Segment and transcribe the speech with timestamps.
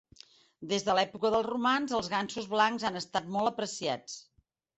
[0.69, 4.19] Des de l"època dels romans, els gansos blancs han estat molt apreciats.